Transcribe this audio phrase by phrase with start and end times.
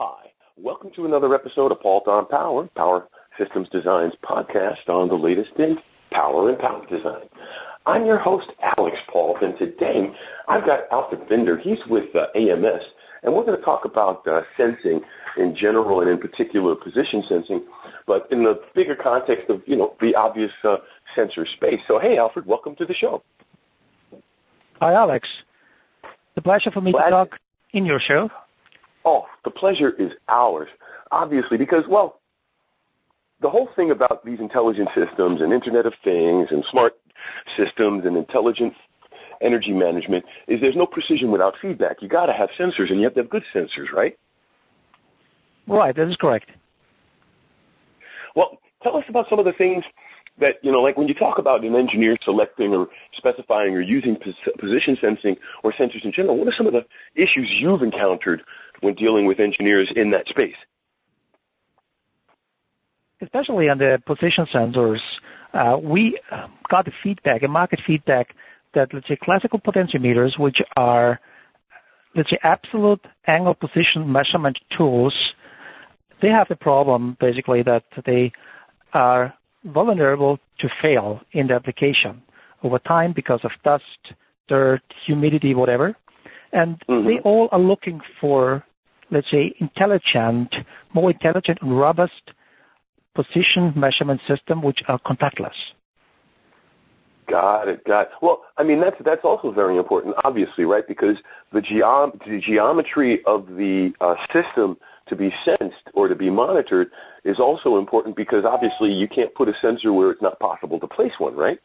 [0.00, 5.16] Hi, welcome to another episode of Paul on Power, Power Systems Design's podcast on the
[5.16, 5.76] latest in
[6.12, 7.24] power and power design.
[7.84, 10.08] I'm your host, Alex Paul, and today
[10.46, 11.58] I've got Alfred Binder.
[11.58, 12.84] He's with uh, AMS,
[13.24, 15.00] and we're going to talk about uh, sensing
[15.36, 17.64] in general and in particular position sensing,
[18.06, 20.76] but in the bigger context of, you know, the obvious uh,
[21.16, 21.80] sensor space.
[21.88, 23.24] So, hey, Alfred, welcome to the show.
[24.78, 25.26] Hi, Alex.
[26.36, 27.30] The pleasure for me Glad to talk
[27.72, 28.30] in your show.
[29.10, 30.68] Oh, the pleasure is ours,
[31.10, 32.20] obviously, because, well,
[33.40, 36.92] the whole thing about these intelligent systems and Internet of Things and smart
[37.56, 38.74] systems and intelligent
[39.40, 42.02] energy management is there's no precision without feedback.
[42.02, 44.14] You got to have sensors, and you have to have good sensors, right?
[45.66, 46.50] Right, that is correct.
[48.36, 49.84] Well, tell us about some of the things
[50.40, 54.16] that, you know, like when you talk about an engineer selecting or specifying or using
[54.58, 58.42] position sensing or sensors in general, what are some of the issues you've encountered
[58.80, 60.56] when dealing with engineers in that space?
[63.20, 65.00] Especially on the position sensors,
[65.52, 66.20] uh, we
[66.70, 68.34] got the feedback, a market feedback
[68.74, 71.18] that, let's say, classical potentiometers, which are,
[72.14, 75.14] let's say, absolute angle position measurement tools,
[76.20, 78.30] they have the problem basically that they
[78.92, 82.22] are vulnerable to fail in the application
[82.62, 84.12] over time because of dust,
[84.48, 85.96] dirt, humidity, whatever.
[86.52, 87.06] And mm-hmm.
[87.06, 88.64] they all are looking for,
[89.10, 90.54] let's say, intelligent,
[90.94, 92.32] more intelligent and robust
[93.14, 95.54] position measurement system which are contactless.
[97.28, 97.84] Got it.
[97.84, 98.08] Got it.
[98.22, 100.86] Well, I mean that's that's also very important, obviously, right?
[100.86, 101.16] Because
[101.52, 106.88] the, geom- the geometry of the uh, system to be sensed or to be monitored
[107.24, 110.86] is also important because obviously you can't put a sensor where it's not possible to
[110.86, 111.58] place one, right?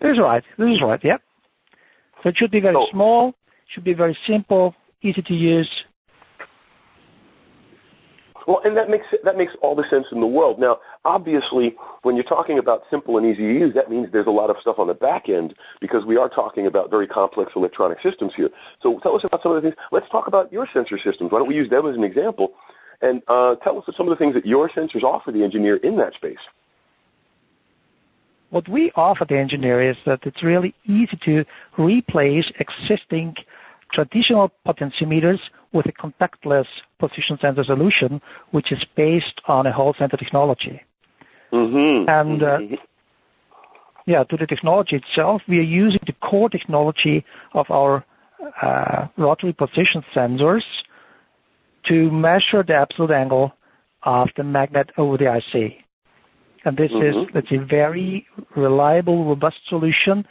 [0.00, 0.44] This is right.
[0.58, 1.02] This is right.
[1.02, 1.22] Yep.
[2.22, 3.34] So it should be very small,
[3.68, 5.70] should be very simple, easy to use,
[8.50, 10.58] well, and that makes that makes all the sense in the world.
[10.58, 14.30] Now, obviously, when you're talking about simple and easy to use, that means there's a
[14.30, 18.00] lot of stuff on the back end because we are talking about very complex electronic
[18.02, 18.50] systems here.
[18.82, 19.80] So, tell us about some of the things.
[19.92, 21.30] Let's talk about your sensor systems.
[21.30, 22.54] Why don't we use them as an example,
[23.02, 25.96] and uh, tell us some of the things that your sensors offer the engineer in
[25.98, 26.40] that space.
[28.50, 31.44] What we offer the engineer is that it's really easy to
[31.78, 33.36] replace existing
[33.92, 35.40] traditional potentiometers
[35.72, 36.66] with a contactless
[36.98, 38.20] position sensor solution,
[38.50, 40.80] which is based on a Hall sensor technology.
[41.52, 42.08] Mm-hmm.
[42.08, 42.74] And uh, mm-hmm.
[44.06, 47.24] yeah, to the technology itself, we are using the core technology
[47.54, 48.04] of our
[48.62, 50.64] uh, rotary position sensors
[51.86, 53.52] to measure the absolute angle
[54.02, 55.74] of the magnet over the IC.
[56.64, 57.20] And this mm-hmm.
[57.20, 58.26] is, let's say, very
[58.56, 60.26] reliable, robust solution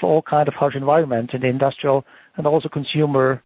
[0.00, 2.04] for all kind of harsh environments in the industrial
[2.36, 3.42] and also consumer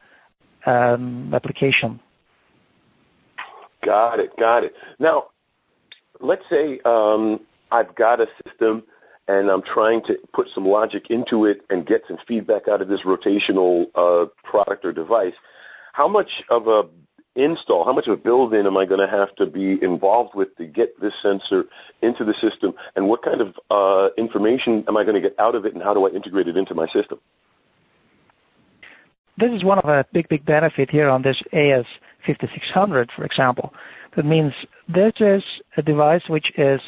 [0.67, 2.01] um, application.
[3.85, 4.31] Got it.
[4.39, 4.75] Got it.
[4.99, 5.25] Now,
[6.21, 7.41] let's say um,
[7.71, 8.83] I've got a system
[9.29, 12.89] and I'm trying to put some logic into it and get some feedback out of
[12.89, 15.33] this rotational uh, product or device.
[15.93, 16.83] How much of a
[17.37, 20.55] install, how much of a build-in am I going to have to be involved with
[20.57, 21.65] to get this sensor
[22.03, 25.55] into the system, and what kind of uh, information am I going to get out
[25.55, 27.19] of it, and how do I integrate it into my system?
[29.37, 33.75] This is one of the big, big benefit here on this AS5600, for example.
[34.15, 34.53] That means
[34.89, 35.43] this is
[35.77, 36.81] a device which is,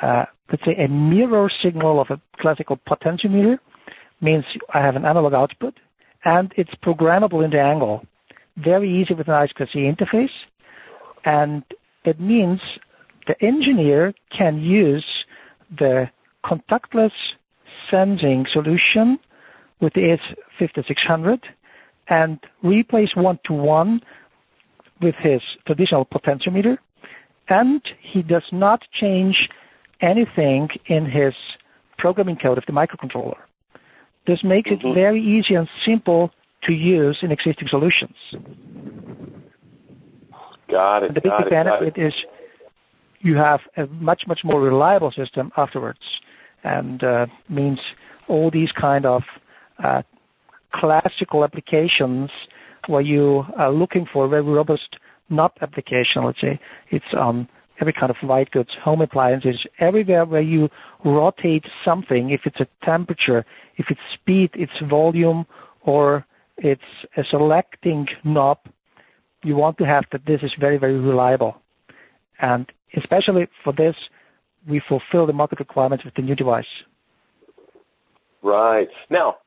[0.00, 3.58] uh, let's say, a mirror signal of a classical potentiometer.
[4.22, 5.74] Means I have an analog output,
[6.24, 8.06] and it's programmable in the angle.
[8.56, 10.30] Very easy with an I2C interface,
[11.26, 11.62] and
[12.04, 12.60] it means
[13.26, 15.04] the engineer can use
[15.78, 16.08] the
[16.44, 17.12] contactless
[17.90, 19.18] sensing solution
[19.80, 20.16] with the
[20.58, 21.40] AS5600
[22.08, 24.00] and replace one-to-one
[25.00, 26.78] with his traditional potentiometer,
[27.48, 29.48] and he does not change
[30.00, 31.34] anything in his
[31.98, 33.36] programming code of the microcontroller.
[34.26, 34.88] This makes mm-hmm.
[34.88, 36.32] it very easy and simple
[36.62, 38.16] to use in existing solutions.
[40.70, 41.06] Got it.
[41.08, 42.14] And the big benefit it, is
[43.20, 46.00] you have a much, much more reliable system afterwards
[46.62, 47.80] and uh, means
[48.28, 49.22] all these kind of
[49.82, 50.02] uh,
[50.74, 52.30] classical applications
[52.86, 54.96] where you are looking for a very robust
[55.30, 56.60] knob application, let's say,
[56.90, 57.48] it's on
[57.80, 60.68] every kind of white goods, home appliances, everywhere where you
[61.04, 63.44] rotate something, if it's a temperature,
[63.76, 65.46] if it's speed, it's volume,
[65.82, 66.24] or
[66.58, 66.82] it's
[67.16, 68.58] a selecting knob,
[69.42, 71.60] you want to have that this is very, very reliable.
[72.40, 73.96] And especially for this,
[74.68, 76.66] we fulfill the market requirements with the new device.
[78.42, 78.88] Right.
[79.10, 79.38] Now,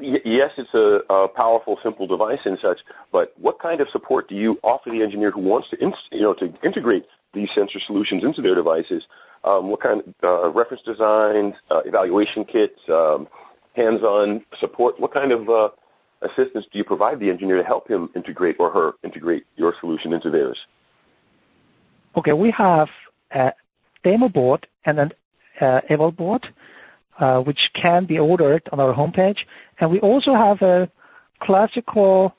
[0.00, 2.78] yes, it's a, a, powerful, simple device and such.
[3.12, 6.22] But what kind of support do you offer the engineer who wants to, in, you
[6.22, 9.04] know, to integrate these sensor solutions into their devices?
[9.44, 13.28] Um, what kind of uh, reference designs, uh, evaluation kits, um,
[13.74, 14.98] hands-on support?
[14.98, 15.68] What kind of uh,
[16.22, 20.12] assistance do you provide the engineer to help him integrate or her integrate your solution
[20.12, 20.58] into theirs?
[22.16, 22.88] Okay, we have
[23.32, 23.52] a
[24.02, 25.12] demo board and an
[25.60, 26.46] uh, eval board,
[27.42, 29.38] which can be ordered on our homepage.
[29.80, 30.90] And we also have a
[31.42, 32.34] classical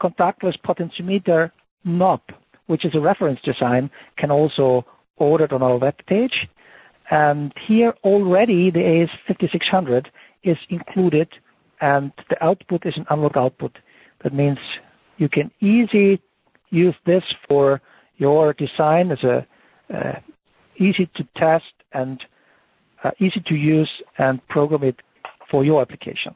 [0.00, 1.50] contactless potentiometer
[1.84, 2.20] knob,
[2.66, 4.84] which is a reference design, can also
[5.16, 6.48] order it on our web page.
[7.10, 10.06] And here already the AS5600
[10.42, 11.28] is included
[11.80, 13.78] and the output is an analog output.
[14.22, 14.58] That means
[15.18, 16.22] you can easily
[16.70, 17.80] use this for
[18.16, 19.46] your design as a
[19.92, 20.20] uh,
[20.76, 22.26] easy to test and uh,
[23.18, 24.96] easy to use and program it
[25.50, 26.34] for your application.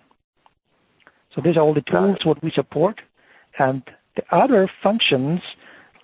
[1.34, 3.00] So these are all the tools what we support.
[3.58, 3.82] And
[4.16, 5.40] the other functions,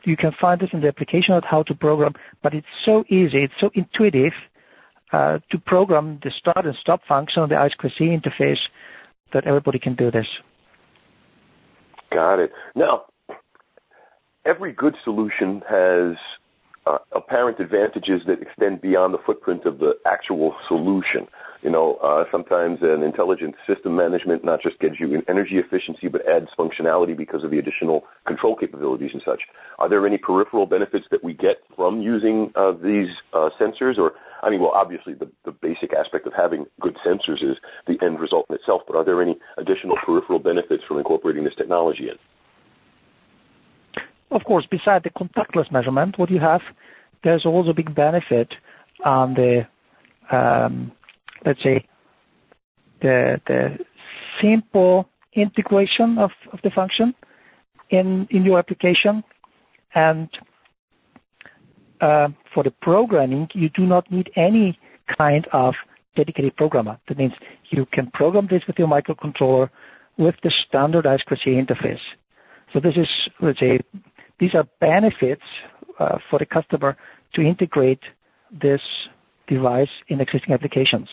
[0.05, 3.45] you can find this in the application of how to program, but it's so easy,
[3.45, 4.33] it's so intuitive
[5.13, 8.61] uh, to program the start and stop function on the I2C interface
[9.33, 10.27] that everybody can do this.
[12.11, 12.53] Got it.
[12.75, 13.05] Now,
[14.45, 16.17] every good solution has
[16.87, 21.27] uh, apparent advantages that extend beyond the footprint of the actual solution.
[21.63, 26.09] You know, uh, sometimes an intelligent system management not just gives you an energy efficiency,
[26.09, 29.43] but adds functionality because of the additional control capabilities and such.
[29.79, 33.99] Are there any peripheral benefits that we get from using uh, these uh, sensors?
[33.99, 34.13] Or,
[34.43, 38.21] I mean, well, obviously the, the basic aspect of having good sensors is the end
[38.21, 42.17] result in itself, but are there any additional peripheral benefits from incorporating this technology in?
[44.31, 46.63] Of course, beside the contactless measurement, what you have,
[47.25, 48.55] there's also a big benefit
[49.05, 49.67] on the,
[50.31, 50.93] um,
[51.45, 51.87] let's say,
[53.03, 53.79] the, the
[54.41, 56.31] simple integration of,
[56.63, 57.15] the function
[57.91, 59.25] in, in your application.
[59.95, 60.29] And
[62.01, 64.79] uh, for the programming, you do not need any
[65.19, 65.75] kind of
[66.15, 66.99] dedicated programmer.
[67.09, 67.33] That means
[67.71, 69.71] you can program this with your microcontroller
[70.19, 72.01] with the standardized I2C interface.
[72.73, 73.09] So this is,
[73.41, 73.81] let's say,
[74.41, 75.43] these are benefits
[75.99, 76.97] uh, for the customer
[77.35, 78.01] to integrate
[78.51, 78.81] this
[79.47, 81.09] device in existing applications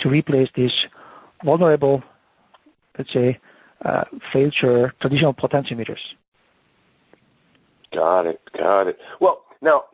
[0.00, 0.72] to replace these
[1.44, 2.02] vulnerable,
[2.96, 3.38] let's say,
[3.84, 5.98] uh, failure traditional potentiometers.
[7.92, 8.40] Got it.
[8.56, 8.98] Got it.
[9.20, 9.84] Well, now,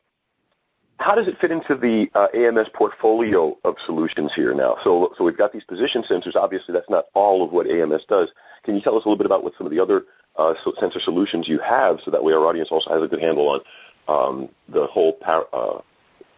[0.98, 4.76] how does it fit into the uh, AMS portfolio of solutions here now?
[4.84, 6.36] So, so we've got these position sensors.
[6.36, 8.28] Obviously, that's not all of what AMS does.
[8.64, 10.04] Can you tell us a little bit about what some of the other
[10.40, 13.48] uh, sensor solutions you have, so that way our audience also has a good handle
[13.48, 13.60] on
[14.08, 15.78] um, the whole par- uh,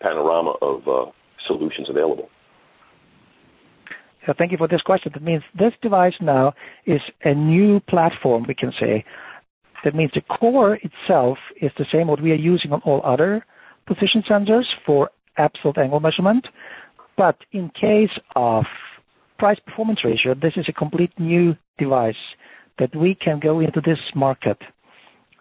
[0.00, 1.10] panorama of uh,
[1.46, 2.28] solutions available.
[4.26, 5.10] So thank you for this question.
[5.14, 6.54] That means this device now
[6.86, 9.04] is a new platform, we can say.
[9.84, 13.44] That means the core itself is the same what we are using on all other
[13.86, 16.46] position sensors for absolute angle measurement.
[17.16, 18.64] But in case of
[19.38, 22.16] price performance ratio, this is a complete new device
[22.78, 24.58] that we can go into this market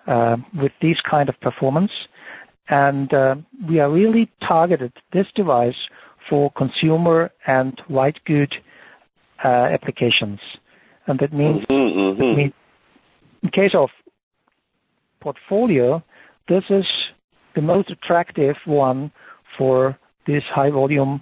[0.07, 1.91] uh, with this kind of performance.
[2.69, 3.35] And uh,
[3.67, 5.77] we are really targeted this device
[6.29, 8.53] for consumer and white good
[9.43, 10.39] uh, applications.
[11.07, 13.45] And that means, mm-hmm, mm-hmm.
[13.45, 13.89] in case of
[15.19, 16.03] portfolio,
[16.47, 16.87] this is
[17.55, 19.11] the most attractive one
[19.57, 19.97] for
[20.27, 21.21] this high volume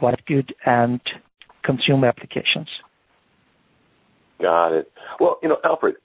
[0.00, 1.00] white good and
[1.62, 2.68] consumer applications.
[4.40, 4.92] Got it.
[5.20, 5.96] Well, you know, Alfred,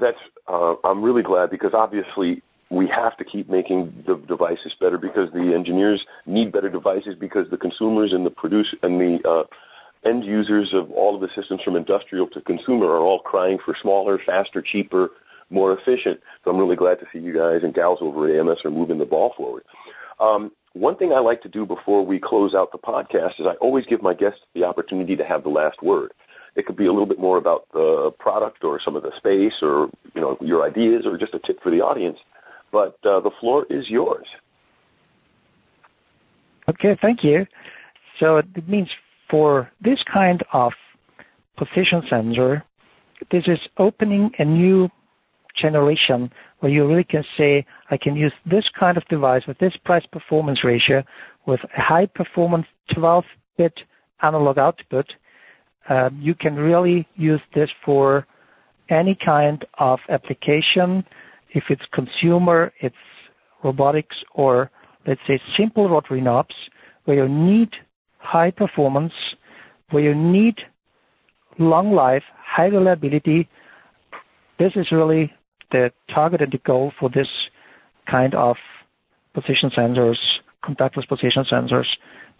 [0.00, 4.96] that's uh, I'm really glad because obviously we have to keep making the devices better
[4.96, 9.42] because the engineers need better devices because the consumers and the produce and the uh,
[10.08, 13.76] end users of all of the systems from industrial to consumer are all crying for
[13.82, 15.10] smaller, faster, cheaper,
[15.50, 16.20] more efficient.
[16.44, 18.98] So I'm really glad to see you guys and gals over at AMS are moving
[18.98, 19.64] the ball forward.
[20.20, 23.54] Um, one thing I like to do before we close out the podcast is I
[23.54, 26.12] always give my guests the opportunity to have the last word.
[26.56, 29.54] It could be a little bit more about the product or some of the space
[29.62, 32.18] or you know your ideas or just a tip for the audience.
[32.72, 34.26] But uh, the floor is yours.
[36.68, 37.46] Okay, thank you.
[38.18, 38.88] So it means
[39.28, 40.72] for this kind of
[41.56, 42.64] position sensor,
[43.30, 44.88] this is opening a new
[45.56, 46.30] generation
[46.60, 50.06] where you really can say, I can use this kind of device with this price
[50.06, 51.02] performance ratio
[51.46, 53.24] with a high performance 12
[53.56, 53.80] bit
[54.22, 55.06] analog output
[55.88, 58.26] Um, you can really use this for
[58.88, 61.04] any kind of application.
[61.50, 62.94] If it's consumer, it's
[63.64, 64.70] robotics, or
[65.06, 66.54] let's say simple rotary knobs,
[67.04, 67.70] where you need
[68.18, 69.12] high performance,
[69.90, 70.60] where you need
[71.58, 73.48] long life, high reliability.
[74.58, 75.32] This is really
[75.72, 77.28] the target and the goal for this
[78.06, 78.56] kind of
[79.34, 80.18] position sensors,
[80.64, 81.86] contactless position sensors,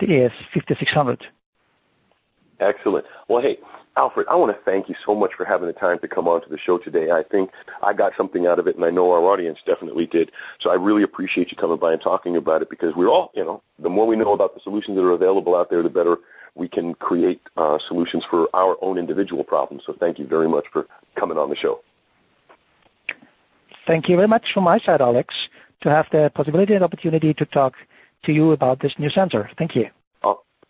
[0.01, 1.21] the AS5600.
[2.61, 3.07] Excellent.
[3.29, 3.59] Well, hey,
[3.97, 6.43] Alfred, I want to thank you so much for having the time to come on
[6.43, 7.11] to the show today.
[7.11, 7.51] I think
[7.83, 10.31] I got something out of it, and I know our audience definitely did.
[10.61, 13.45] So I really appreciate you coming by and talking about it because we're all, you
[13.45, 16.19] know, the more we know about the solutions that are available out there, the better
[16.55, 19.83] we can create uh, solutions for our own individual problems.
[19.87, 20.87] So thank you very much for
[21.17, 21.81] coming on the show.
[23.87, 25.35] Thank you very much from my side, Alex,
[25.83, 27.75] to have the possibility and opportunity to talk
[28.25, 29.51] to you about this new sensor.
[29.57, 29.91] Thank you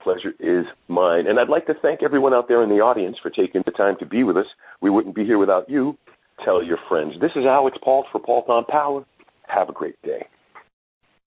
[0.00, 1.26] pleasure is mine.
[1.26, 3.96] And I'd like to thank everyone out there in the audience for taking the time
[3.98, 4.46] to be with us.
[4.80, 5.96] We wouldn't be here without you.
[6.44, 7.20] Tell your friends.
[7.20, 9.04] This is Alex Paul for Paul on Power.
[9.46, 10.26] Have a great day.